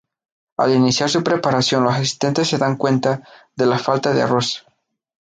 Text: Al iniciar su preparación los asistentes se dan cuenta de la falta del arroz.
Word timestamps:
Al 0.57 0.71
iniciar 0.73 1.11
su 1.11 1.23
preparación 1.23 1.83
los 1.83 1.93
asistentes 1.93 2.47
se 2.47 2.57
dan 2.57 2.75
cuenta 2.75 3.21
de 3.55 3.67
la 3.67 3.77
falta 3.77 4.11
del 4.15 4.23
arroz. 4.23 4.65